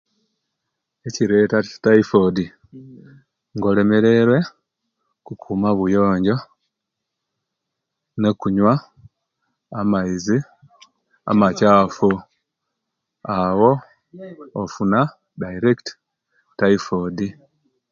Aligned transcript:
Ekireta 1.07 1.57
tifodi 1.83 2.45
nga 3.53 3.65
olemereruwe 3.71 4.39
okuma 5.31 5.67
obuyonjo 5.71 6.37
nokunywa 8.21 8.73
amaizi 9.79 10.37
amakyafu 11.31 12.09
awo 13.39 13.71
ofuna 14.61 14.99
direct 15.41 15.87
typhoid 16.57 17.17